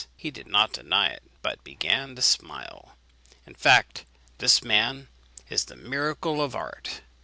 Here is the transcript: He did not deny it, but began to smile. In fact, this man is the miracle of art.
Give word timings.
He 0.17 0.31
did 0.31 0.47
not 0.47 0.73
deny 0.73 1.09
it, 1.09 1.21
but 1.43 1.63
began 1.63 2.15
to 2.15 2.23
smile. 2.23 2.97
In 3.45 3.53
fact, 3.53 4.03
this 4.39 4.63
man 4.63 5.09
is 5.47 5.65
the 5.65 5.75
miracle 5.75 6.41
of 6.41 6.55
art. 6.55 7.01